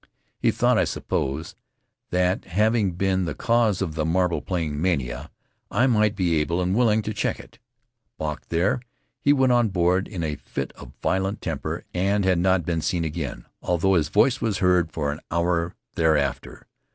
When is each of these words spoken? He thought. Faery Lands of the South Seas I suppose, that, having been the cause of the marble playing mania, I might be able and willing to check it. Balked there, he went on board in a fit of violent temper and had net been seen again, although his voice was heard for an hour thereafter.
He 0.39 0.49
thought. 0.49 0.77
Faery 0.77 0.77
Lands 0.79 0.97
of 0.97 1.07
the 1.07 1.15
South 1.15 1.27
Seas 1.27 1.51
I 1.51 1.53
suppose, 1.53 1.55
that, 2.09 2.45
having 2.45 2.91
been 2.93 3.25
the 3.25 3.35
cause 3.35 3.83
of 3.83 3.93
the 3.93 4.03
marble 4.03 4.41
playing 4.41 4.81
mania, 4.81 5.29
I 5.69 5.85
might 5.85 6.15
be 6.15 6.37
able 6.41 6.59
and 6.59 6.73
willing 6.75 7.03
to 7.03 7.13
check 7.13 7.39
it. 7.39 7.59
Balked 8.17 8.49
there, 8.49 8.79
he 9.19 9.31
went 9.31 9.51
on 9.51 9.69
board 9.69 10.07
in 10.07 10.23
a 10.23 10.37
fit 10.37 10.71
of 10.73 10.93
violent 11.03 11.39
temper 11.39 11.83
and 11.93 12.25
had 12.25 12.39
net 12.39 12.65
been 12.65 12.81
seen 12.81 13.05
again, 13.05 13.45
although 13.61 13.93
his 13.93 14.09
voice 14.09 14.41
was 14.41 14.57
heard 14.57 14.91
for 14.91 15.11
an 15.11 15.19
hour 15.29 15.75
thereafter. 15.93 16.65